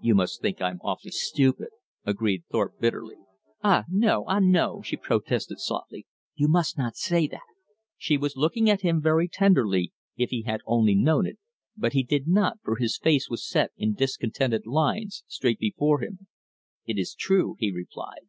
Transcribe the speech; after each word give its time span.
"You 0.00 0.14
must 0.14 0.40
think 0.40 0.62
I'm 0.62 0.78
awfully 0.84 1.10
stupid," 1.10 1.70
agreed 2.04 2.44
Thorpe 2.52 2.78
bitterly. 2.78 3.16
"Ah, 3.64 3.82
no! 3.90 4.24
Ah, 4.28 4.38
no!" 4.38 4.80
she 4.82 4.96
protested 4.96 5.58
softly. 5.58 6.06
"You 6.36 6.46
must 6.46 6.78
not 6.78 6.94
say 6.94 7.26
that." 7.26 7.40
She 7.98 8.16
was 8.16 8.36
looking 8.36 8.70
at 8.70 8.82
him 8.82 9.02
very 9.02 9.26
tenderly, 9.26 9.92
if 10.16 10.30
he 10.30 10.42
had 10.42 10.60
only 10.66 10.94
known 10.94 11.26
it, 11.26 11.40
but 11.76 11.94
he 11.94 12.04
did 12.04 12.28
not, 12.28 12.60
for 12.62 12.76
his 12.76 12.96
face 12.96 13.28
was 13.28 13.44
set 13.44 13.72
in 13.76 13.94
discontented 13.94 14.68
lines 14.68 15.24
straight 15.26 15.58
before 15.58 15.98
him. 16.00 16.28
"It 16.86 16.96
is 16.96 17.12
true," 17.12 17.56
he 17.58 17.72
replied. 17.72 18.28